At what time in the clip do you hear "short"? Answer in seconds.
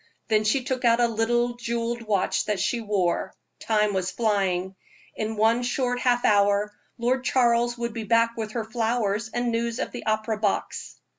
5.61-5.99